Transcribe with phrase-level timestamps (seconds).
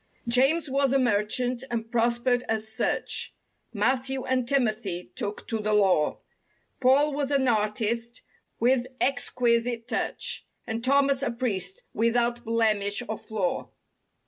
[0.27, 5.73] James was a merchant and prospered as such; * Matthew and Timothy took to the
[5.73, 6.17] law;
[6.79, 8.23] Paul was an artist
[8.59, 10.43] with exquisite touch.
[10.65, 13.69] And Thomas, a priest, without blemish or flaw.